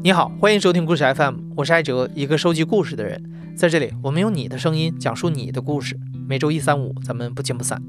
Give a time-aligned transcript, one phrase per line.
[0.00, 3.20] 你好，欢迎收听故事 FM，我是艾哲，一个收集故事的人。
[3.56, 5.98] 在这里，我们用你的声音讲述你的故事。
[6.28, 7.82] 每周一、三、五，咱们不见不散。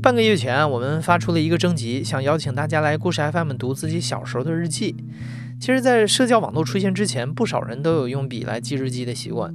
[0.00, 4.94] 半个月前，我们发出了一个征集，想邀请大家来故事 FM 读自己小时候的日记。
[5.58, 9.52] 其实，在社交网络出现之前，不少人都有用笔来记日记的习惯，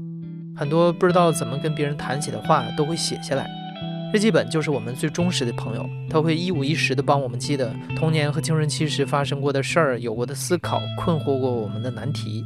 [0.58, 3.50] 很多不知道怎么跟别人谈起的话，都会写下来。
[4.14, 12.44] 日记本就是我们最忠实的朋友，他会一五一十的帮我们记得童年和青春期时发生过的事儿、有过的思考、困惑过我们的难题。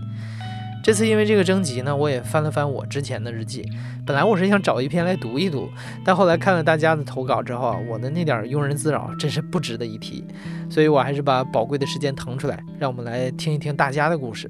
[0.83, 3.63] 这次因为这个征集呢，我也翻了翻我之前的日记。
[4.07, 5.69] 本来我是想找一篇来读一读，
[6.03, 10.25] 但后来看了大家的投稿之后啊，我的那点庸人自扰真是不值得一提，
[10.67, 14.49] 所以我还是把宝贵的时间腾出来，让我们来听一听大家的故事。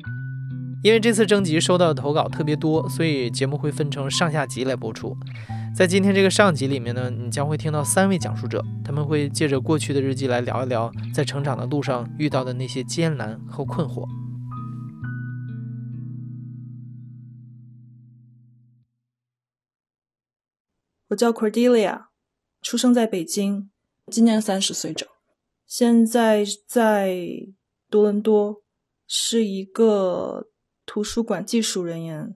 [0.81, 5.15] 因为这次征集收到的投稿特别多，所以节目会分成上下集来播出。
[5.73, 14.05] 在今天这个上集里面呢，你将会听到三位讲述者，他们会借着过去的日记来聊一聊在成长的路上遇到的那些艰难和困惑。
[21.07, 22.05] 我叫 Cordelia，
[22.61, 23.71] 出生在北京，
[24.07, 25.07] 今年三十岁整，
[25.65, 27.17] 现在在
[27.89, 28.61] 多伦多，
[29.07, 30.49] 是一个
[30.85, 32.35] 图书馆技术人员。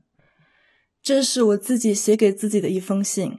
[1.06, 3.38] 这是我自己写给自己的一封信。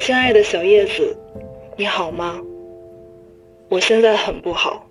[0.00, 1.14] 亲爱的小叶子，
[1.76, 2.40] 你好吗？
[3.68, 4.88] 我现在很不好。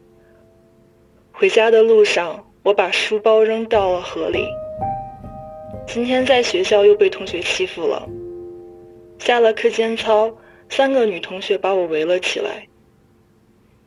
[1.31, 4.45] 回家的路上，我把书包扔到了河里。
[5.87, 8.07] 今天在学校又被同学欺负了。
[9.17, 10.37] 下了课间操，
[10.69, 12.67] 三个女同学把我围了起来，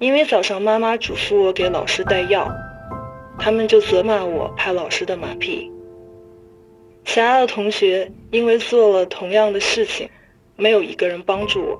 [0.01, 2.53] 因为早上妈妈嘱咐我给老师带药。
[3.39, 5.71] 他们就责骂我拍老师的马屁。
[7.05, 10.09] 其他的同学因为做了同样的事情，
[10.57, 11.79] 没有一个人帮助我。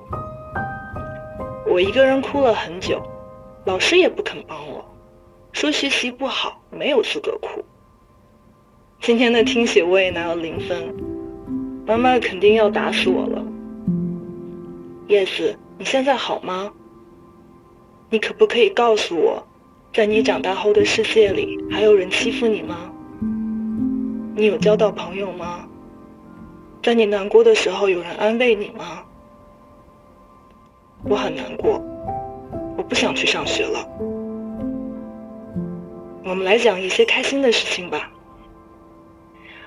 [1.67, 2.99] 我一个人哭了很久，
[3.65, 4.83] 老师也不肯帮我，
[5.51, 7.63] 说学习不好，没有资格哭。
[9.01, 10.95] 今天的听写我也拿了零分，
[11.85, 13.45] 妈妈肯定要打死我了。
[15.07, 16.71] 叶子，你现在好吗？
[18.09, 19.43] 你可不可以告诉我？
[19.91, 22.91] 在你长大后的世界里，还有人欺负你吗？
[24.35, 25.67] 你有交到朋友吗？
[26.83, 29.03] 在你难过的时候，有人安慰你吗？
[31.05, 31.81] 我很难过，
[32.77, 33.83] 我不想去上学了。
[36.23, 38.11] 我们来讲一些开心的事情吧。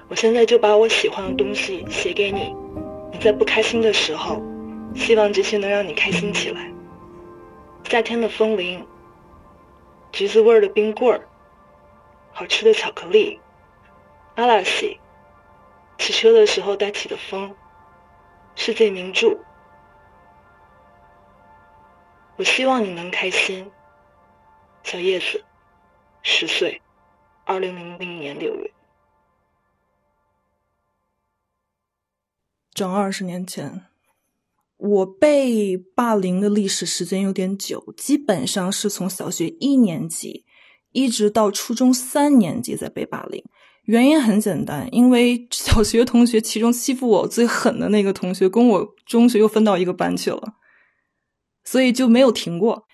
[0.08, 2.54] 我现在就把我喜欢的东西写给你，
[3.10, 4.40] 你在不开心的时候，
[4.94, 6.70] 希望这些能让你开心起来。
[7.90, 8.80] 夏天的风铃。
[10.12, 11.26] 橘子味的冰棍儿，
[12.32, 13.40] 好吃的巧克力，
[14.34, 15.00] 阿拉西，
[15.98, 17.56] 骑车的时候带起的风，
[18.54, 19.38] 世界名著。
[22.36, 23.72] 我希望你能开心，
[24.82, 25.42] 小叶子，
[26.22, 26.82] 十岁，
[27.44, 28.70] 二零零零年六月，
[32.74, 33.86] 整二十年前。
[34.82, 40.44] 我被霸凌的历史时间有点久，基本上是从小学一年级
[40.90, 43.44] 一直到初中三年级在被霸凌。
[43.84, 50.54] 原因很简单，因为 小学同学其中欺负我最狠的那个同学跟我中学又分到一个班去了，
[51.62, 52.84] 所以就没有停过。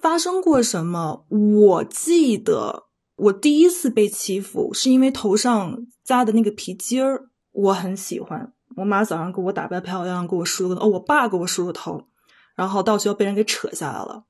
[0.00, 1.26] 发生过什么？
[1.28, 2.84] 我记得
[3.16, 8.52] 我第一次被欺负是因为头上扎的那个皮筋儿，我很喜欢。
[8.76, 12.08] 我妈早上给我打扮漂亮，给我梳个哦，我爸给我梳个头，
[12.54, 14.24] 然后到学校被人给扯下来了。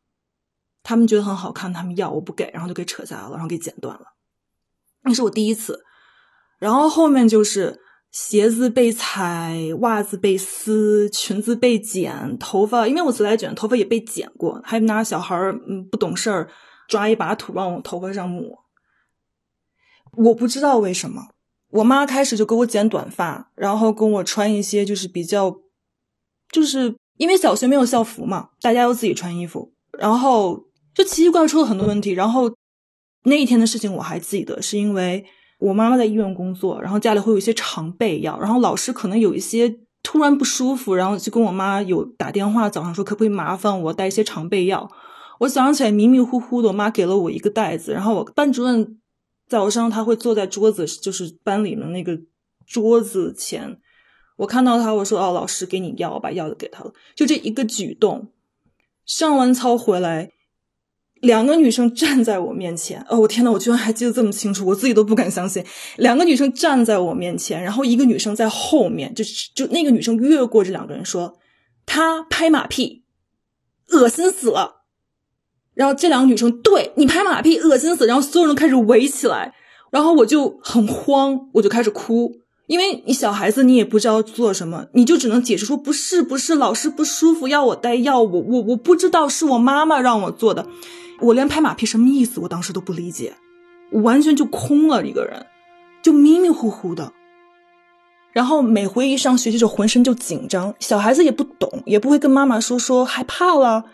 [0.82, 4.14] 他们觉得很好看，他们要我不给，然后就给扯下来了，然后给剪断了。
[5.02, 5.84] 那是我第一次。
[6.58, 7.80] 然后后面就是
[8.10, 15.56] 鞋子被踩，袜子被撕，裙子被剪，头发因为我自来卷，头发也被剪过，还拿小孩儿
[15.90, 16.50] 不懂事儿
[16.88, 18.64] 抓一把土往我头发上抹。
[20.16, 21.28] 我不知道为什么。
[21.72, 25.56] 我妈开始就给我剪短发，然后跟我穿一些就是比较，
[26.52, 30.64] 就是因为小学没有校服嘛，大家要自己穿衣服，然后
[30.94, 32.10] 就奇奇怪怪出了很多问题。
[32.10, 32.52] 然后
[33.24, 35.24] 那一天的事情我还记得，是因为
[35.60, 44.90] 我妈妈在医院工作，然后家里会有一些常备药，然后老师可能有一些突然不舒服，然后就跟我妈有打电话，早上说可不可以麻烦我带一些常备药。
[45.40, 48.98] 我早上起来迷迷糊糊的，我妈给了我一个袋子，然后我班主任。
[49.52, 52.18] 早上他会坐在桌子，就是班里面那个
[52.66, 53.78] 桌子前。
[54.36, 58.32] 我看到他，我说：“哦，老师给你药，我把药给他了。”就这一个举动。
[59.04, 60.30] 上完操回来，
[61.20, 63.04] 两个女生站在我面前。
[63.10, 65.62] 哦，我天呐，我居然还记得这么清楚，我自己都不敢相信。
[65.98, 69.22] 两个女生站在我面前，然后一个女生在后面，就
[69.54, 71.38] 就那个女生越过这两个人说
[71.84, 73.04] ：“他拍马屁，
[73.90, 74.81] 恶心死了。”
[75.74, 78.06] 然后这两个女生对你拍马屁，恶心死！
[78.06, 79.54] 然后所有人都开始围起来，
[79.90, 82.30] 然后我就很慌，我就开始哭，
[82.66, 90.66] 因为你小孩子你也不知道做什么，你就只能解释说不是不是，老师不舒服要我带药，我我我不知道是我妈妈让我做的，
[91.20, 93.32] 我连拍马屁什么意思我当时都不理解，
[93.92, 95.46] 完全就空了一个人，
[96.02, 97.12] 就迷迷糊糊的。
[98.32, 103.84] 然后每回一上学就浑身就紧张，小孩子也不懂，也不会跟妈妈说说害怕了。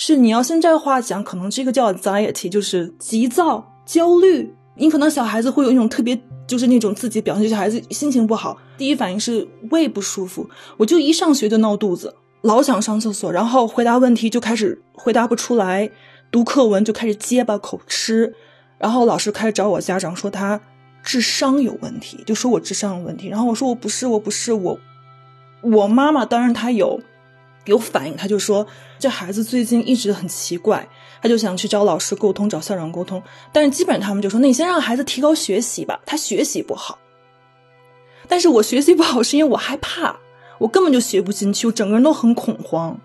[0.00, 4.54] 是你要现在话讲，可能这个叫 anxiety，就是急躁、焦虑。
[4.76, 6.16] 你可能小孩子会有一种特别，
[6.46, 10.48] 就是那种自己表现，小孩子心情不好，第一反应是胃不舒服。
[10.76, 15.90] 我就一上学就闹肚子，老想上厕所，然后回答问题就开始回答不出来，
[16.30, 18.32] 读课文就开始结巴口吃，
[18.78, 20.60] 然后老师开始找我家长说他
[21.02, 23.26] 智商有问题，就说我智商有问题。
[23.26, 24.78] 然后我说我不是，我不是我，
[25.60, 27.00] 我妈妈当然她有。
[27.68, 28.66] 有反应，他就说
[28.98, 30.88] 这孩子最近一直很奇怪，
[31.22, 33.22] 他就想去找老师沟通，找校长沟通。
[33.52, 36.98] 但是基本上他们就说，那你先让孩子提高学习吧，他学习不好。
[38.26, 40.16] 但是我学习不好是因为我害怕，
[40.58, 42.98] 我根本就学不进去，我整个人都很恐慌。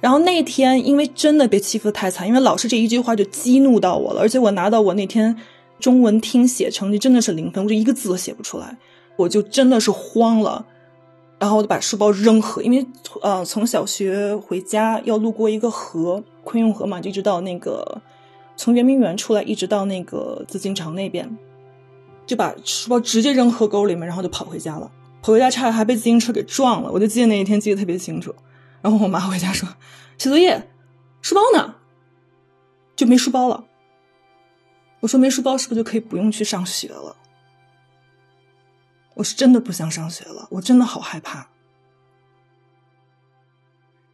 [0.00, 5.36] 然后那天因为真的被欺负的太惨，因为老师这一句话就激怒到我了，而且我拿到我那天
[5.78, 8.76] 中文听写成绩真的是零分，我就一个字都写不出来，
[9.16, 10.64] 我就真的是慌了。
[11.40, 12.86] 然后我就把书包扔河，因为
[13.22, 18.02] 呃，从小学回家要路过一个河，昆用河嘛，一直到那个
[18.56, 21.38] 从圆明园出来，一直到那个紫禁城那边，
[22.26, 24.92] 就把书包直接扔河沟里面，然后就跑回家了。
[25.22, 28.34] 跑回家差点还被自行车给撞了，我就记得那一天记得特别清楚。
[28.82, 29.66] 然后我妈回家说
[30.18, 30.68] 写作业，
[31.22, 31.76] 书包呢？
[32.96, 33.64] 就没书包了。
[35.00, 37.16] 我说没书包是不是就可以不用去上学了？
[39.14, 41.48] 我是真的不想上学了，我真的好害怕。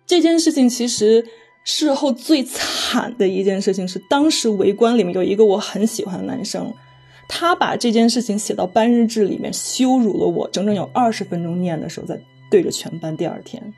[0.07, 1.27] 这件事情其实
[1.65, 6.73] 事后最惨的一件事情是，当时围观里面有一个我很喜欢的男生，
[7.29, 11.61] 他把这件事情写到班日志里面，羞辱了我整整有二十分钟。
[11.61, 12.21] 念的时候，在
[12.51, 13.17] 对着全班。
[13.17, 13.75] 第二天，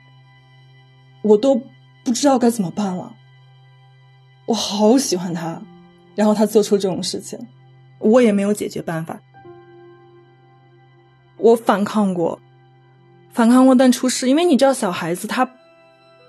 [1.23, 1.59] 我都
[2.03, 3.15] 不知道该怎么办了。
[4.45, 5.59] 我好喜欢他，
[6.15, 7.39] 然后他做出这种事情，
[7.97, 9.19] 我也没有解决办法。
[11.39, 12.39] 我反抗过，
[13.31, 14.27] 反抗过，但出事。
[14.29, 15.49] 因为你知道，小孩子他，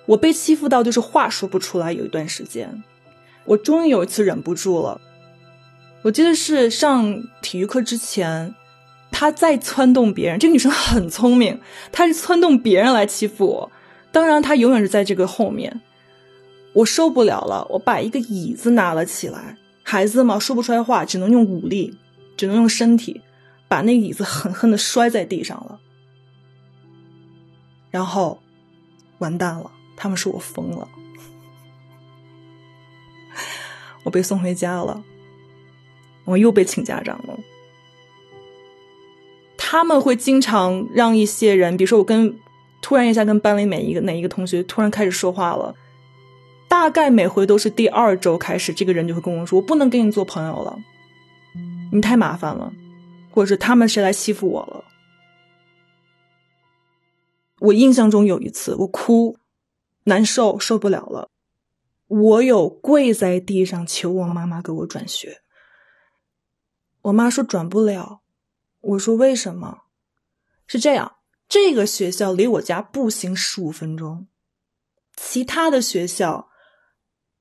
[0.06, 1.92] 我被欺负到就是话说不出来。
[1.92, 2.82] 有一段时间，
[3.44, 5.00] 我终于有一次忍不住了。
[6.02, 8.54] 我记得是上体育课之前，
[9.10, 10.38] 他在撺动别人。
[10.38, 11.60] 这个女生很聪明，
[11.92, 13.72] 她是撺动别人来欺负我。
[14.10, 15.80] 当然，她永远是在这个后面。
[16.72, 19.56] 我受不了了，我把一个椅子拿了起来。
[19.82, 21.98] 孩子嘛，说不出来话，只能用武力，
[22.36, 23.20] 只能用身体。
[23.70, 25.78] 把那椅子狠狠的摔在地上了，
[27.92, 28.42] 然后
[29.18, 30.88] 完蛋了，他们说我疯了，
[34.02, 35.04] 我被送回家了，
[36.24, 37.38] 我又被请家长了。
[39.56, 42.36] 他们会经常让一些人，比如说我跟
[42.82, 45.72] 突然一下跟班里每一个哪一个同学突然开始说话了，
[46.68, 50.76] 大概每回都是第二周开始，这个人就会跟我说：“我不能跟你做朋友了，
[51.92, 52.72] 你太麻烦了。”
[53.30, 54.84] 或者是他们谁来欺负我了？
[57.60, 59.38] 我印象中有一次，我哭，
[60.04, 61.28] 难受，受不了了，
[62.06, 65.42] 我有跪在地上求我妈妈给我转学。
[67.02, 68.22] 我妈说转不了，
[68.80, 69.82] 我说为什么？
[70.66, 71.16] 是这样，
[71.48, 74.26] 这个学校离我家步行十五分钟，
[75.16, 76.48] 其他的学校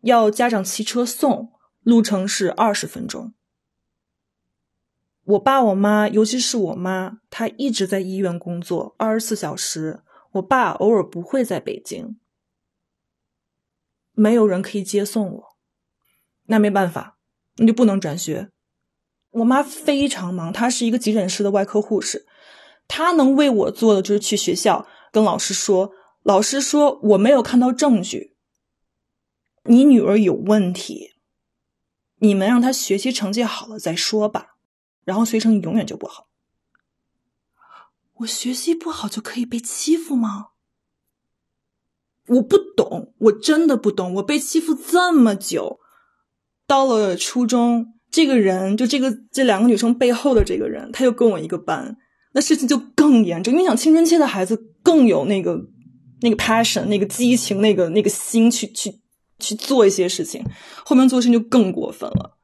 [0.01, 1.53] 要家长骑车送，
[1.83, 3.33] 路程是二十分钟。
[5.29, 10.01] 我爸我妈，尤其是我妈，她一直在医院工作，二十四小时。
[10.33, 12.19] 我爸偶尔不会在北京，
[14.13, 15.43] 没有人可以接送我，
[16.45, 17.17] 那没办法，
[17.57, 18.49] 那就不能转学。
[19.31, 22.25] 我妈非常忙，她是一个急诊室的外科护士，
[22.87, 25.91] 她能为我做的就是去学校跟老师说，
[26.23, 28.35] 老师说我没有看到证据，
[29.65, 31.13] 你女儿有问题，
[32.17, 34.57] 你们让她学习成绩好了再说吧。
[35.09, 36.27] 然后学成永远就不好。
[38.17, 40.49] 我学习不好就可以被欺负吗？
[42.27, 44.13] 我不懂，我真的不懂。
[44.13, 45.79] 我被欺负这么久，
[46.67, 51.97] 到了初中，这个人就这个这两个女生背后的这个人，他又跟我一个班，
[52.33, 53.57] 那事情就更严重。
[53.57, 55.59] 你想，青春期的孩子更有那个
[56.21, 58.99] 那个 passion，那个激情，那个那个心去去
[59.39, 60.45] 去做一些事情，
[60.85, 62.37] 后面做事情就更过分了。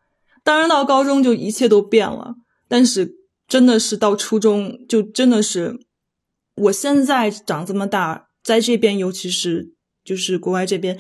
[0.44, 2.34] 当然，到高中就一切都变了。
[2.68, 3.16] 但是
[3.48, 5.80] 真的是到初中就真的是，
[6.56, 11.00] 我现在长这么大，在这边尤其是就是国外这边，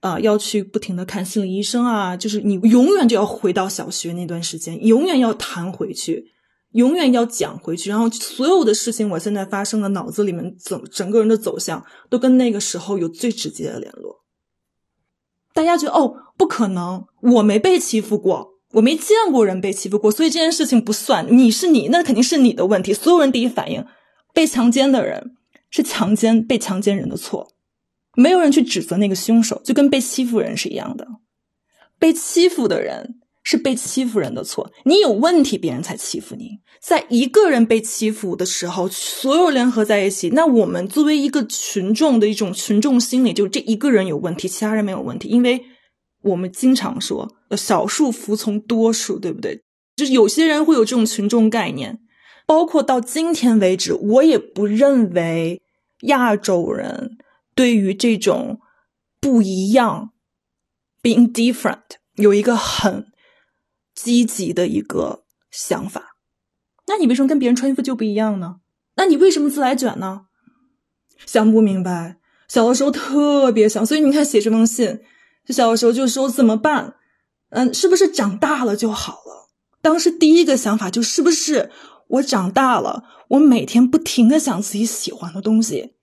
[0.00, 6.32] 啊，要去不停的看心理医生啊，就是你永远就要回到小学那段时间，永远要弹回去，
[6.72, 14.24] 永远要讲回去，然后所有的事情，我现在发生的脑子里面整整个人的走向，都跟那个时候有最直接的联络。
[15.54, 21.26] 大家觉得哦，不可能，我没被欺负过，我没见过人被欺负过，所以这件事情不算。
[21.30, 22.92] 你是你，那肯定是你的问题。
[22.92, 23.84] 所有人第一反应，
[24.34, 25.34] 被强奸的人
[25.70, 27.52] 是强奸被强奸人的错，
[28.14, 31.06] 没有人去指责那个凶手，就跟被欺负人是一样的。
[31.98, 36.58] 被欺负的人是被欺负人的错，你有问题，别人才欺负你。
[36.78, 45.28] 在一个人被欺负的时候，所有联合在一起，那我们作为一个群众的一种群众心理，就这一个人有问题，其他人没有问题。
[45.28, 45.64] 因为
[46.20, 49.62] 我们经常说“少数服从多数”，对不对？
[49.94, 52.00] 就是有些人会有这种群众概念，
[52.46, 55.62] 包括到今天为止，我也不认为
[56.02, 57.18] 亚洲人
[57.54, 58.60] 对于这种
[59.20, 60.12] 不一样
[61.02, 63.06] （being different） 有一个很
[63.94, 66.16] 积极的一个想法。
[66.86, 68.56] 那你为什么跟别人穿衣服就不一样呢？
[68.96, 70.26] 那你为什么自来卷呢？
[71.24, 72.18] 想不明白。
[72.48, 75.00] 小的时候特别想，所以你看写这封信，
[75.48, 76.94] 小的时候就说怎么办？
[77.50, 79.48] 嗯，是不是长大了就好了？
[79.80, 81.70] 当时第一个想法就是不是
[82.08, 85.94] 我长大了，我每天不停的想自己喜欢的东西，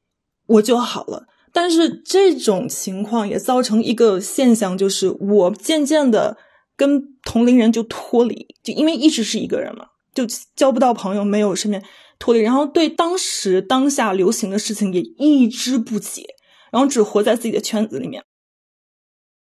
[0.48, 1.28] 我就好了。
[1.52, 6.38] 但是这种情况也造成一个现象，就是我渐渐的
[6.76, 9.86] 跟同龄人就脱离，就因为一直是一个人嘛。
[10.14, 11.84] 就交不到朋友，没有身边
[12.20, 16.24] 脱离，然后对当时当下流行的事情也一知不解，
[16.72, 18.24] 然后只活在自己的圈子里面，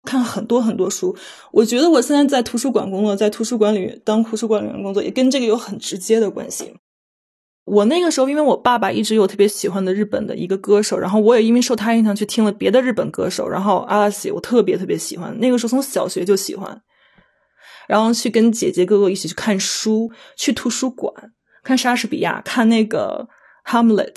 [0.04, 1.16] 看很多很多书。
[1.52, 6.74] 我觉得我现在在图书馆工作，在图书馆里当图书管理员工作，也跟这个有很直接的关系。
[7.64, 16.82] 我那个时候，因为我爸爸一直有特别喜欢的日本的一个歌手，然后我也因为受他影响去听了别的日本歌手，然后阿拉西我特别特别喜欢，那个时候从小学就喜欢。
[17.86, 21.12] 然后去跟姐姐哥哥一起去看书，去图书馆
[21.62, 23.28] 看莎士比亚，看那个
[23.70, 24.12] 《Hamlet》，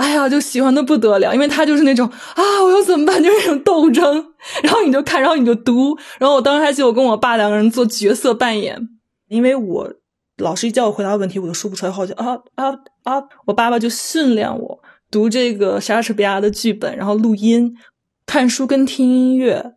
[0.00, 3.22] 哎呀，就喜欢的不得了，因为他就是那种啊，我要怎么办？
[3.22, 4.32] 就是那种斗争。
[4.62, 5.96] 然后你就看，然后你就读。
[6.18, 8.88] 然后我当时还记得我跟我爸两个人做角色扮演，
[9.28, 9.92] 因为我
[10.38, 12.70] 老师一叫我回答问题，我就说不出来话，就啊啊
[13.04, 13.22] 啊！
[13.46, 17.76] 我爸爸就训练我读这个莎士比亚的剧本，然后录音、
[18.24, 19.74] 看书跟听音乐。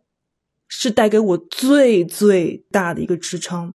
[0.66, 3.72] 是带给我最最大的一个支撑。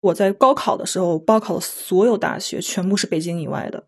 [0.00, 3.84] 我在高考的时候报考的所有大学全部是北京以外的，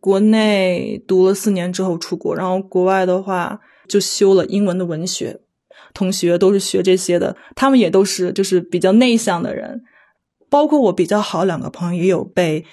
[0.00, 5.40] 国内读了四年之后出国，然后国外的话就修了英文的文学。
[5.94, 9.82] 同学都是学这些的，他们也都是就是比较内向的人，
[10.48, 12.64] 包括我比较好两个朋友也有被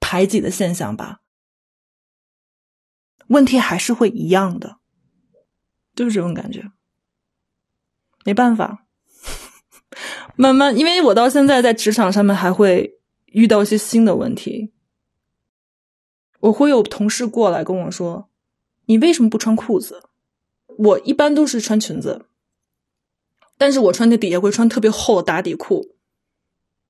[0.00, 1.20] 排挤的现象吧。
[3.28, 4.78] 问题还是会一样的，
[5.94, 6.72] 就是这种感觉。
[8.24, 8.86] 没办法，
[10.36, 14.72] 慢慢，因为我到现在在职场上面还会遇到一些新的问题，
[16.42, 18.28] 我会有同事过来跟我说
[18.86, 20.02] ：“你为什么不穿裤子？”
[20.78, 22.26] 我一般都是穿裙子，
[23.58, 25.96] 但是我穿的底下会穿特别厚的打底裤。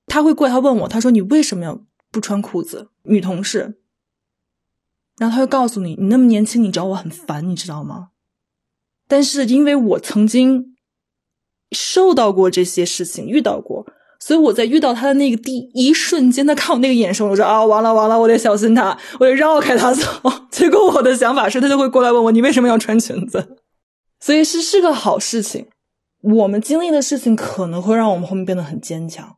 [0.05, 3.79] 他会过来，他问我，他说：“你为什么要不穿裤子？”女同事，
[5.17, 8.09] 然后他会告诉你：“你那么年轻，你找我很烦，你知道吗？”
[9.07, 10.71] 但是因为我曾经。
[11.75, 13.87] 受到过这些事情，遇到过，
[14.25, 20.01] 所以我在遇到他的那个第一瞬间，他看我那个眼神，我说啊，完了完了，我得小心他，我得绕开他走。
[20.49, 23.57] 结果我的想法是，他就会过来问我，你为什么要穿裙子？
[24.21, 25.65] 所以是是个好事情。
[26.21, 29.35] 我们经历的事情可能会让我们后面变得很坚强。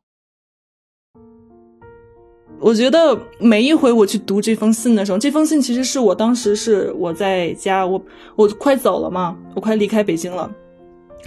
[2.59, 7.99] 我觉得每一回我去读这封信的时候，这封信其实是我当时是我在家，我
[8.35, 10.47] 我快走了嘛，我快离开北京了。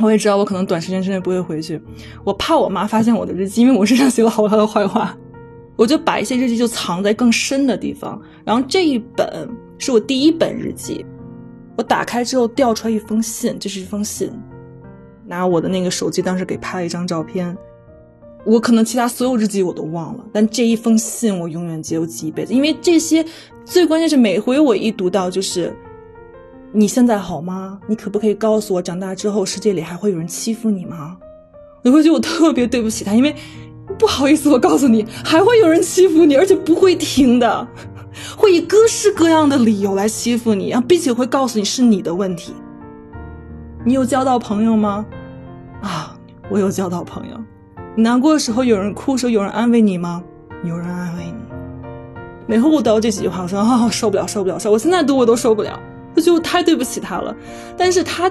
[0.00, 1.80] 我也知道我可能短时间之内不会回去，
[2.22, 5.16] 我怕我妈发现我的日记，因为我身上写了好多她的坏话，
[5.74, 8.20] 我就把一些日记就藏在更深的地方。
[8.44, 11.04] 然后这一本是我第一本日记，
[11.76, 14.30] 我打开之后掉出来一封信，这是一封信，
[15.26, 17.56] 拿我的那个手机当时给拍了一张照片。
[18.46, 23.24] 我可能其他所有日记我都忘了，但这一封信我永远记，我记一辈子，因为这些
[23.64, 25.74] 最关键是每回我一读到就是。
[26.70, 27.80] 你现在好吗？
[27.86, 31.16] 你可不可以告诉我，长大之后世界里还会有人欺负你吗？
[31.82, 33.34] 你会觉得我特别对不起他，因为
[33.98, 37.66] 不好意思，我告诉你，还会有人欺负你，而且不会停的，
[38.36, 42.52] 会以各式各样的理由来欺负你，啊，并且会告诉你是你的问题。
[43.84, 45.06] 你有交到朋友吗？
[45.80, 46.14] 啊，
[46.50, 47.36] 我有交到朋友。
[47.96, 50.22] 你难过的时候有人哭，时候有人安慰你吗？
[50.64, 51.32] 有人安慰你。
[52.46, 54.70] 每回我读到这几句话，我说啊，受不了，受不了，受！
[54.70, 55.78] 我现在读我都受不了。
[56.18, 57.32] 我就太对不起他了，
[57.76, 58.28] 但是他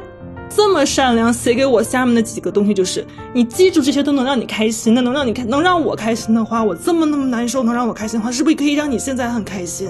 [0.50, 9.90] 这么善良，写给我下面的几个东西就是：你记住这些都能让你开心，那能让你开，能让我开心的话，我这么那么难受，能让我开心的话，是不是可以让你现在很开心？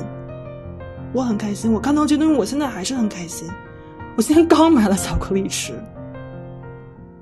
[1.11, 3.47] 我很开心，我看到这些东西，我现在还是很开心。
[4.15, 5.73] 我今天刚买了巧克力吃，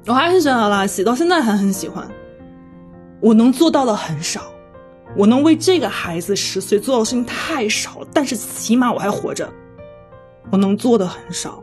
[0.07, 2.05] 我还是喜欢阿拉西，到现在还很喜欢。
[3.21, 4.41] 我能做到的很少，
[5.15, 9.49] 我能为这个孩子十岁做到的事情太少了，但是起码我还活着。
[10.51, 11.61] 我能做的很少，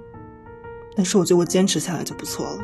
[0.94, 2.62] 但是我觉得我坚持下来就不错了。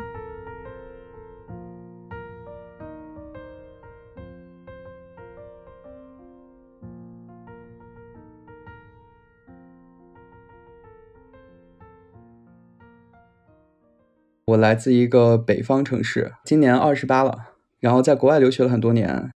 [14.45, 19.31] 我来自一个北方城市，今年二十八了，然后在国外留学了很多年。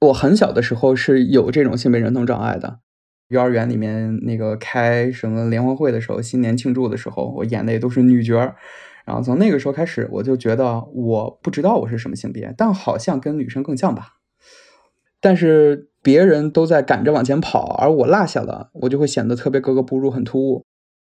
[0.00, 2.80] 我很小的时候是有这种性别认同障碍的。
[3.30, 8.54] 幼儿园里面那个开什么联欢会的时候，新年庆祝的时候，我演的也都是女角儿。
[9.06, 14.16] 然后从那个时候开始，我就觉得我不知道我是什么性别，但好像跟女生更像吧。
[15.20, 20.64] 但是别人都在赶着往前跑，而我落下了，我就会显得特别格格不入，很突兀。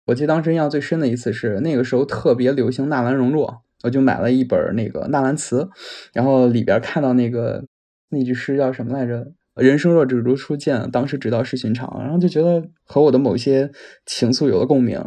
[0.06, 5.68] 我记得当时印象最深的一次是那个时候特别流行纳兰容若，我就买了一本那个纳兰词，
[6.12, 7.64] 然后里边看到那个
[8.10, 9.32] 那句诗叫什么来着？
[9.54, 12.00] 人生若只如初见，当时只道是寻常。
[12.00, 13.70] 然后就觉得和我的某些
[14.04, 15.00] 情愫有了共鸣。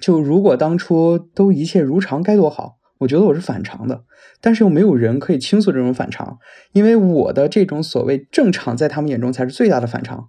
[0.00, 2.78] 就如果当初都一切如常，该多好！
[2.98, 4.04] 我觉得我是反常的，
[4.40, 6.38] 但是又没有人可以倾诉这种反常，
[6.72, 10.28] 因为我的这种所谓正常，在他们眼中才是最大的反常。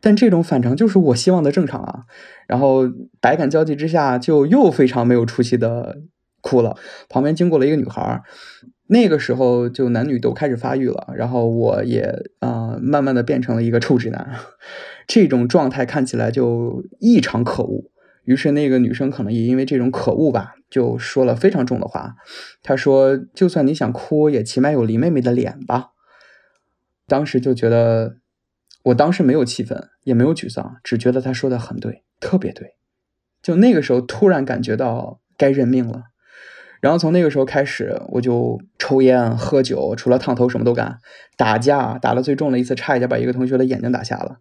[0.00, 2.00] 但这种反常就是我希望的正常啊！
[2.46, 2.82] 然后
[3.20, 5.96] 百感交集之下，就又非常没有出息的
[6.40, 6.76] 哭了。
[7.08, 8.22] 旁边经过了一个女孩。
[8.86, 14.36] 那个时候就男女都开始发育了，然后我也啊慢慢的变成了一个臭直男，
[15.08, 17.90] 这种状态看起来就异常可恶。
[18.24, 22.14] 于是那个女生可能也因为这种可恶吧，就说了非常重的话。
[22.62, 25.88] 她说：“就算你想哭，也起码有林妹妹的脸吧。”
[27.06, 28.16] 当时就觉得，
[28.84, 32.76] 我当时没有气愤，也没有沮丧，只觉得她说的很对，特别对。
[33.42, 36.04] 就那个时候突然感觉到该认命了。
[36.84, 40.98] 然后从那个时候开始，我就抽烟喝酒，除了烫头什么都干。
[41.34, 44.36] 打架打的最重的一次，差一点把一个同学的眼睛打瞎了。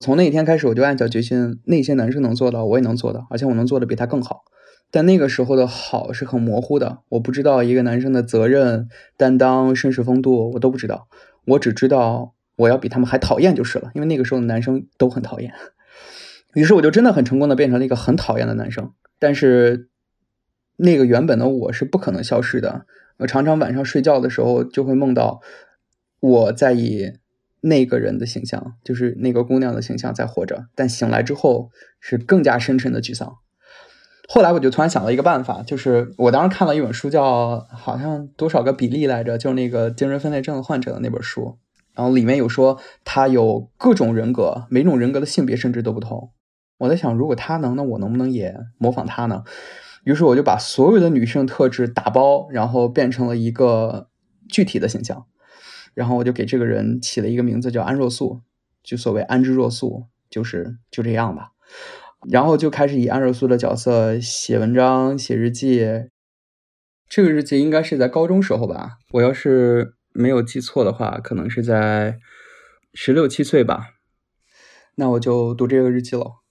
[0.00, 4.44] 从那一天开始，我就暗下决心，那些男生能做到，我也能做到，而且我能做的比他更好。
[4.90, 11.08] 但那个时候的好是很模糊的，我不知道一个男生的责任担当、绅士风度，我都不知道。
[11.48, 15.52] 我只知道我要比他们还讨厌就是了，因为那个时候的男生都很讨厌。
[16.54, 19.90] 于是我就真的很成功的变成了一个很讨厌的男生，但是。
[20.78, 22.86] 那个原本的我是不可能消失的。
[23.18, 25.40] 我常常晚上睡觉的时候就会梦到
[26.20, 27.12] 我在以
[27.60, 33.34] 那个人的形象，就是那个姑娘的形象在活着，但醒来之后是更加深沉的沮丧。
[34.28, 41.58] 后来我就突然想到一个办法，就是我当时看了一本书，叫好像多少个比例来着，就是那个精神分裂症患者的那本书，
[41.94, 46.30] 然后里面有说他有各种人格，每种人格的性别甚至都不同。
[46.76, 49.42] 我在想，如果他能，那我能不能也模仿他呢？
[50.04, 54.08] 于是我就把所有的女性特质打包，然后变成了一个
[54.48, 55.26] 具体的形象，
[55.94, 58.40] 然后我就给这个人起了一个名字叫安若素，
[58.82, 61.50] 就所谓安之若素，就是就这样吧。
[62.28, 65.86] 然后就开始以安若素的角色写文章、写日记。
[67.08, 72.18] 这个日记应该是在高中时候吧，我要是没有记错的话，可能是在
[72.92, 73.94] 十六七岁吧。
[74.96, 76.42] 那我就读这个日记了。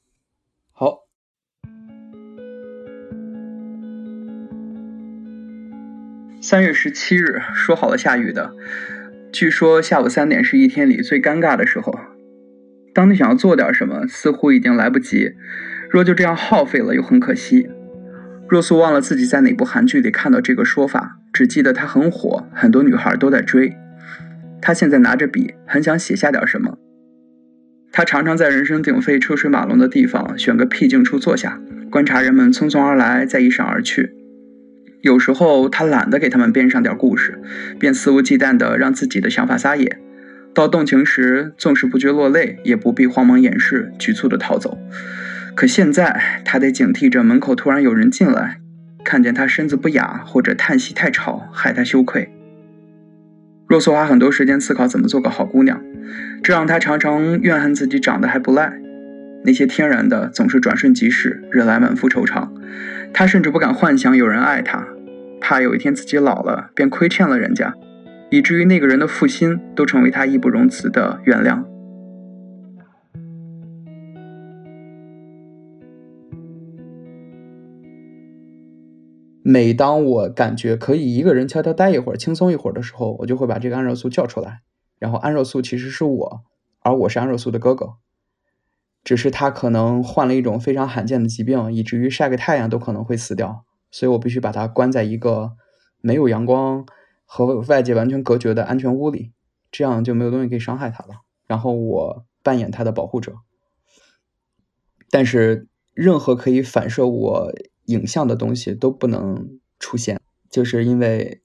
[6.50, 8.54] 三月十七日，说好了下雨的。
[9.34, 11.94] 据说下午三点是一天里最尴尬的时候。
[12.94, 15.34] 当你想要做点什么，似乎已经来不及。
[15.90, 17.68] 若就这样耗费了，又很可惜。
[18.48, 23.76] 若素忘了自己在哪部韩剧里看到这个说法，只记得它很火，很多女孩都在追。
[24.62, 26.78] 她现在拿着笔，很想写下点什么。
[27.92, 31.60] 她常常在人声鼎沸、车水马龙的地方，选个僻静处坐下，
[31.92, 34.14] 观察人们匆匆而来，再一闪而去。
[35.02, 37.40] 有时候他懒得给他们编上点故事，
[37.80, 40.00] 便肆无忌惮地让自己的想法撒野。
[40.54, 44.78] 到动情时，纵使不觉落泪，也不必慌忙掩饰，局促地逃走。
[45.56, 48.60] 可现在，他得警惕着门口突然有人进来，
[49.04, 52.30] 看见他身子不雅或者叹息太吵，害他羞愧。
[53.68, 55.80] 若素花很多时间思考怎么做个好姑娘，
[56.42, 58.74] 这让她常常怨恨自己长得还不赖。
[59.44, 62.48] 那些天然的总是转瞬即逝，惹来满腹惆怅。
[63.14, 64.88] 他甚至不敢幻想有人爱他，
[65.42, 67.74] 怕有一天自己老了便亏欠了人家，
[68.30, 71.64] 以至于那个人的负心都成为他义不容辞的原谅。
[79.42, 84.60] 每当我感觉可以一个人悄悄待一会儿、轻松一会儿的时候，我就会把这个安热素叫出来。
[85.00, 86.42] 然后安热素其实是我，
[86.82, 87.94] 而我是安热素的哥哥。
[89.08, 95.54] 只是他可能患了一种非常罕见的疾病，以至于晒个太阳都可能会死掉，所以我必须把它关在一个
[96.02, 96.86] 没有阳光
[97.24, 99.32] 和外界完全隔绝的安全屋里，
[99.72, 101.22] 这样就没有东西可以伤害他了。
[101.46, 103.38] 然后我扮演他的保护者，
[105.10, 107.54] 但是任何可以反射我
[107.86, 111.42] 影像的东西都不能出现，就是因为，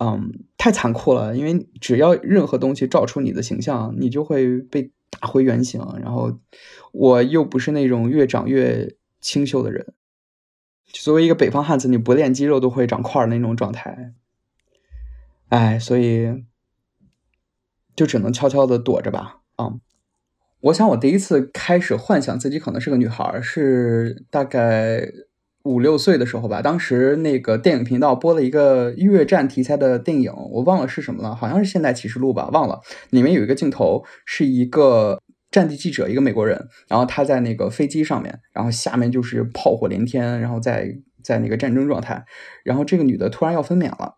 [0.00, 1.36] 嗯，太残酷了。
[1.36, 6.38] 因为只要任何东西照出你的形象，你就会被打回原形，然后。
[6.96, 9.94] 我又不是那种越长越清秀的人，
[10.92, 14.12] 作为一个北方汉子，你不练肌肉都会长块儿那种状态，
[15.48, 16.44] 哎，所以
[17.96, 19.40] 就只能悄悄的躲着吧。
[19.56, 19.74] 啊，
[20.60, 25.04] 我想我第一次开始幻想自己可能是个女孩，是大概
[25.64, 26.62] 五六岁的时候吧。
[26.62, 32.80] 当时那个电影频道播了一个越战题材的电影，我忘了是什么了，好像是《现代启示录》吧，忘了。
[33.10, 35.18] 里面有一个镜头是一个。
[35.50, 42.24] 战地记者，一个美国人，然后他在那个飞机上面，然后下面就是炮火连天，然后在在那个战争状态，
[42.64, 44.16] 然后这个女的突然要分娩了，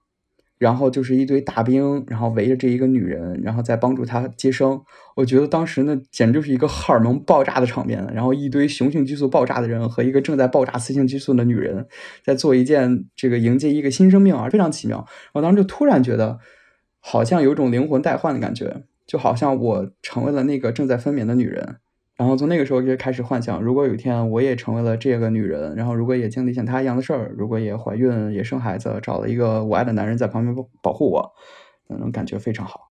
[0.58, 4.80] 然后就是一堆大兵，然后围着这一个女人，然后在帮助她接生。
[5.14, 11.86] 我觉得当时那简直就是一个荷尔蒙爆炸的场面，然后一堆雄性激素爆炸的人和一个正在爆炸雌性激素的女人
[12.24, 15.06] 在做一件这个迎接一个新生命啊，非常奇妙。
[15.34, 16.38] 我当时就突然觉得，
[17.00, 18.84] 好像有种灵魂代换的感觉。
[19.06, 21.76] 就好像我成为了那个正在分娩的女人，
[22.16, 31.33] 然后从那个时候就开始幻想，如果有一天我也成为了这个女人，然后如果也经历像她一样的事儿，如果也怀孕也生孩子，找了一个我爱的男人在旁边保护我，
[31.88, 32.90] 那种感觉非常好。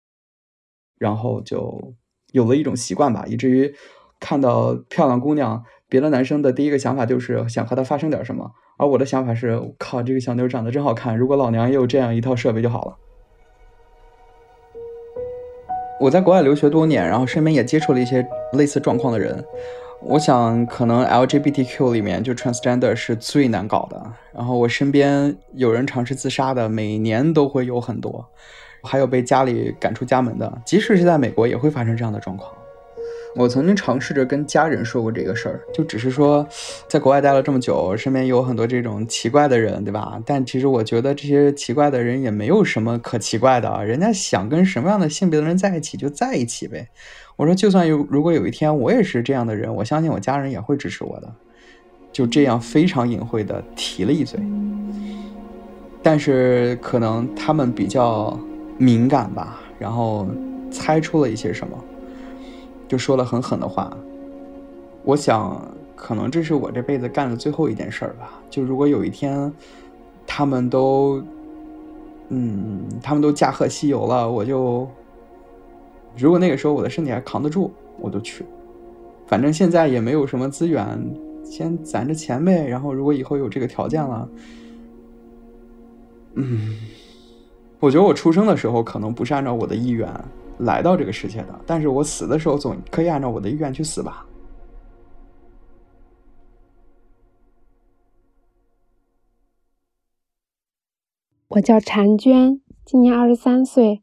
[0.98, 1.94] 然后就
[2.32, 3.74] 有了一种习惯吧，以至于
[4.20, 12.98] 看到漂亮姑娘，别的男生的第一个想法就是想和她发生点什么，而我的想法是，靠，这个小妞长得真好看，如果老娘也有这样一套设备就好了。
[16.00, 19.42] 我在国外留学多年，然后身边也接触了一些类似状况的人。
[20.00, 24.02] 我想，可能 LGBTQ 里面就 transgender 是最难搞的。
[24.34, 28.26] 然后我身边有人尝试自杀的，每年都会有很多，
[28.82, 32.52] 还有被家里赶出家门的，即使是在美国也会发生这样的状况。
[33.36, 36.46] 我曾经尝试着跟家人说过这个事儿，就只是说，
[36.88, 40.22] 在国外待了这么久，身边有很多这种奇怪的人，对吧？
[40.24, 46.88] 但其实我觉得这些奇怪的人也没有什么可奇怪的啊，人家想跟什么样的性别的人在一起就在一起呗。
[47.36, 51.32] 我说，就算有如果有一天我也是这样的人，我相信我家人也会支持我的。
[52.12, 54.38] 就这样非常隐晦的提了一嘴，
[56.00, 58.38] 但是可能他们比较
[58.78, 60.28] 敏感吧，然后
[60.70, 61.76] 猜出了一些什么。
[62.86, 63.96] 就说了很狠的话，
[65.04, 65.60] 我想
[65.96, 68.40] 可能这是我这辈子干的最后一件事儿吧。
[68.50, 69.52] 就如果有一天，
[70.26, 71.22] 他们都，
[72.28, 74.88] 嗯，他们都驾鹤西游了，我就，
[76.16, 78.44] 如果那个时候我的身体还扛得住，我就去。
[79.26, 80.86] 反正现在也没有什么资源，
[81.42, 82.66] 先攒着钱呗。
[82.66, 84.28] 然后如果以后有这个条件了，
[86.34, 86.76] 嗯，
[87.80, 90.08] 我觉得我出生的时候可能不是按照我的意愿。
[90.58, 94.24] 来到这个世界的，但是我死的时候总可以按照我的意愿去死吧。
[101.48, 104.02] 我叫婵娟，今年二十三岁。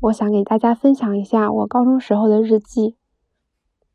[0.00, 2.96] 我想给大家分享一下我高中时候的日记。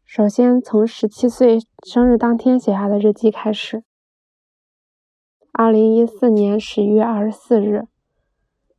[0.04, 3.84] 首先从十七岁生日当天写下的日记开始。
[5.52, 7.88] 二零一四年十一月二十四日，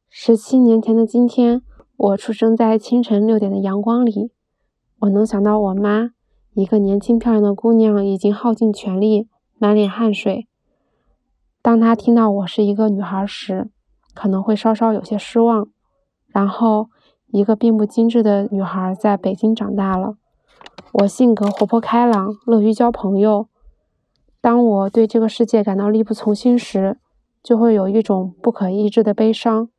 [0.09, 1.63] 十七年前的今天。
[1.99, 4.31] 我出生在清晨六点的阳光里，
[4.99, 6.11] 我能想到我妈，
[6.53, 9.29] 一个年轻漂亮的姑娘，已经耗尽全力，
[9.59, 10.47] 满脸汗水。
[11.63, 13.71] 当她听到我是一个女孩时，
[14.13, 15.69] 可能会稍稍有些失望。
[16.29, 16.91] 然后，
[17.29, 20.19] 一个并不精致的女孩在北京长大了。
[20.93, 23.49] 我性格活泼开朗，乐于交朋友。
[24.43, 26.99] 当我对这个世界感到力不从心时，
[27.43, 29.71] 就会有一种不可抑制的悲伤。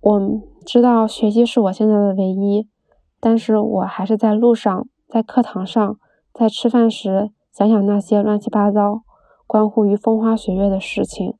[0.00, 0.51] 我。
[0.64, 2.68] 知道学习是我现在的唯一，
[3.20, 5.98] 但是我还是在路上，在课堂上，
[6.32, 9.02] 在吃饭时想想那些乱七八糟、
[9.46, 11.34] 关乎于风花雪月的事情。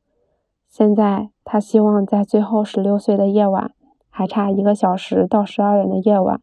[0.68, 3.72] 现在他希望在最后十六岁的夜晚，
[4.08, 6.40] 还差一个小时到十二点的夜晚，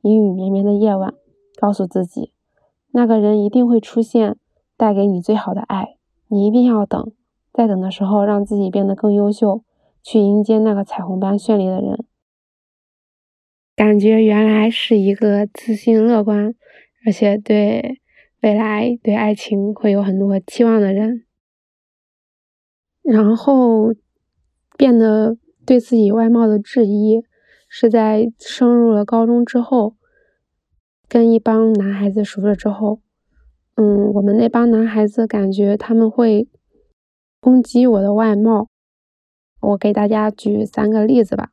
[0.00, 1.14] 阴雨绵绵的夜晚，
[1.60, 2.32] 告诉自己，
[2.92, 4.36] 那个人一定会出现，
[4.76, 5.96] 带给你最好的爱。
[6.28, 7.12] 你一定要等，
[7.52, 9.62] 在等的时候，让自己变得更优秀。
[10.08, 12.04] 去迎接那个彩虹般绚丽的人，
[13.74, 16.54] 感觉原来是一个自信乐观，
[17.04, 18.00] 而且对
[18.40, 21.24] 未来、对爱情会有很多期望的人。
[23.02, 23.92] 然后
[24.78, 27.24] 变得对自己外貌的质疑，
[27.68, 29.96] 是在升入了高中之后，
[31.08, 33.00] 跟一帮男孩子熟了之后，
[33.74, 36.48] 嗯，我们那帮男孩子感觉他们会
[37.40, 38.68] 攻击我的外貌。
[39.66, 41.50] 我给大家举三个例子吧。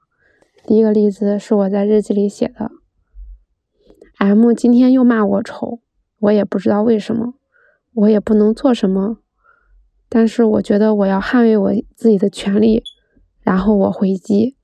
[0.66, 2.72] 第一个例子是我在日记里写的
[4.18, 5.80] ，M 今天又骂我丑，
[6.20, 7.34] 我也不知道为什么，
[7.94, 9.18] 我也不能做什么。
[10.08, 12.84] 但是我觉得我要捍卫我自己的权利，
[13.42, 14.56] 然后我回击：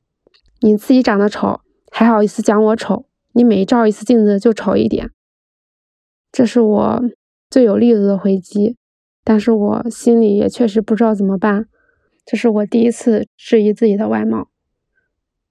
[0.61, 3.05] 你自己长得丑，还好意思讲我丑？
[3.31, 5.09] 你每照一次镜子就丑一点。
[6.31, 7.03] 这是我
[7.49, 8.77] 最有力度的回击，
[9.23, 11.67] 但是我心里也确实不知道怎么办。
[12.29, 14.49] 这是我第一次质疑自己的外貌。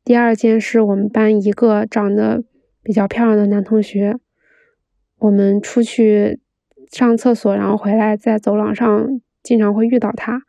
[0.05, 2.45] 第二件是我们班一个长得
[2.85, 4.17] 比较漂亮的男同学，
[5.19, 6.38] 我们出去
[6.93, 9.21] 上厕所，然后回来在走廊上。
[9.43, 10.43] 经常会遇到他，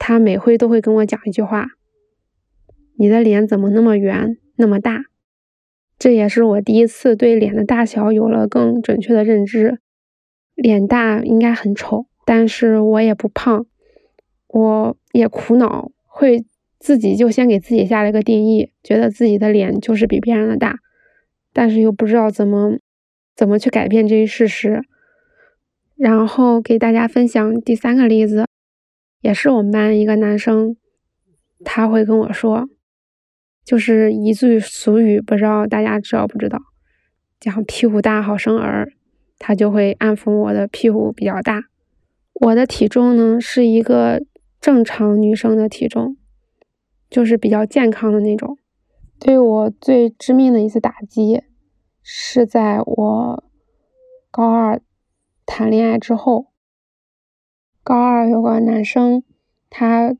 [0.00, 1.68] 他每回都会跟我讲一句话
[2.98, 5.04] ：“你的脸怎么那么圆，那么大？”
[5.96, 9.78] 这也是我第一次对脸的大小有了更准确的认知。
[10.56, 13.64] 脸大应该很丑，但是我也不胖，
[14.48, 16.44] 我也苦恼，会
[16.80, 20.80] 自己就先给自己下了一个定义，觉得自己的脸就是比别人的大，
[21.52, 22.78] 但是又不知道怎么
[23.36, 24.82] 怎么去改变这一事实。
[25.96, 28.44] 然后给大家分享第三个例子，
[29.20, 30.76] 也是我们班一个男生，
[31.64, 32.68] 他会跟我说，
[33.64, 36.58] 就是一句俗语，不知道大家知道不知道，
[37.38, 38.92] 讲屁股大好生儿，
[39.38, 41.62] 他就会暗讽我的屁股比较大。
[42.40, 44.20] 我的体重呢是一个
[44.64, 46.16] 正常女生的体重，
[47.10, 48.56] 就是比较健康的那种。
[49.20, 51.42] 对我最致命的一次打击，
[52.02, 53.44] 是在我
[54.30, 54.80] 高二。
[55.44, 56.46] 谈恋爱之后，
[57.82, 59.22] 高二有个男生，
[59.68, 60.16] 他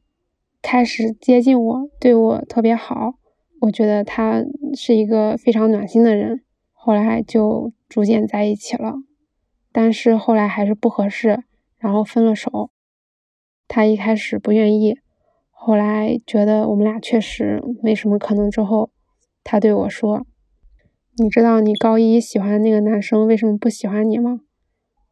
[0.60, 3.14] 开始接近我，对我特别好，
[3.62, 6.44] 我觉得他是一个非常暖心的人。
[6.74, 8.96] 后来就逐渐在一起了，
[9.72, 11.44] 但是后来还是不合适，
[11.78, 12.68] 然后分了手。
[13.66, 14.98] 他一开始不愿意，
[15.50, 18.90] 后来觉得我们俩确实没什么可能之后，
[19.42, 20.26] 他对我说
[21.16, 24.40] ：“你知道你高一喜欢那个男生为什么不喜欢你吗？”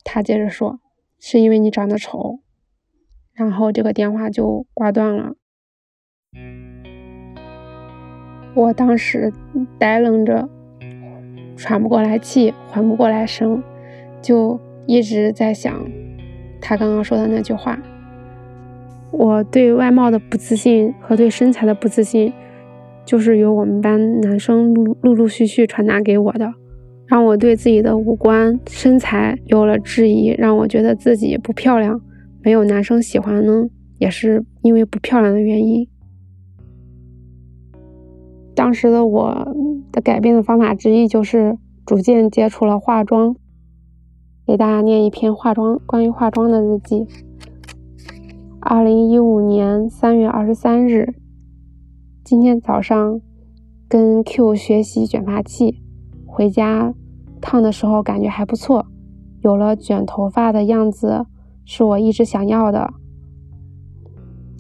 [0.05, 0.81] 他接着说
[1.19, 2.41] ：“是因为你长得丑。”
[3.33, 5.35] 然后这个电话就挂断了。
[8.55, 9.33] 我当时
[9.79, 10.49] 呆愣着，
[11.57, 13.63] 喘不过来气，缓不过来神，
[14.21, 15.91] 就一直在想
[16.61, 17.81] 他刚刚说的那句话。
[19.13, 22.33] 我对外貌的不自信和对身材的不自信，
[23.05, 26.53] 就是由我们班男生陆陆陆续续传达给我的。
[27.07, 32.01] 让我对自己的五官身材有了质疑，让我觉得自己不漂亮，
[32.43, 35.87] 没有男生喜欢呢，也是因为不漂亮的原因。
[38.55, 39.55] 当时的我
[39.93, 43.37] 的改变的方法之一就是逐渐接触了化妆，
[44.47, 47.07] 给大家念一篇化妆关于化妆的日记。
[48.65, 51.17] 二零一五年三月二十三日，
[52.23, 53.21] 今天早上
[53.89, 55.83] 跟 Q 学习卷发器，
[56.25, 56.95] 回家。
[57.41, 58.87] 烫的时候感觉还不错，
[59.41, 61.27] 有了卷头发的样子，
[61.65, 62.95] 是我一直想要的。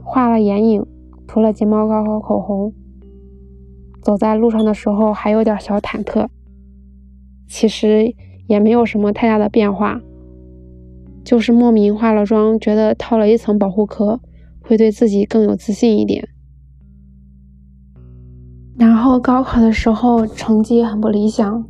[0.02, 0.84] 画了眼影，
[1.28, 2.74] 涂了睫毛膏和口红，
[4.02, 6.26] 走在路上的时候还有点小忐忑。
[7.46, 8.12] 其实
[8.48, 10.00] 也没有什么太大的变化，
[11.24, 14.20] 就是莫名化了妆，觉得套了一层保护壳，
[14.60, 16.28] 会对自己更有自信一点。
[18.76, 21.64] 然后高考的时候成绩很不理想。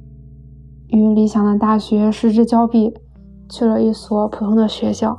[0.88, 2.92] 与理想的大学失之交臂，
[3.48, 5.18] 去了一所普通的学校。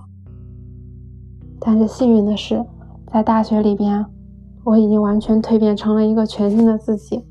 [1.60, 2.64] 但是幸运的是，
[3.12, 4.06] 在大学里边，
[4.66, 7.24] 我已经完全蜕变成了一个全新的自己。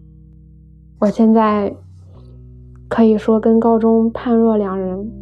[0.98, 1.72] 我现在
[2.88, 5.21] 可以说跟高中判若两人。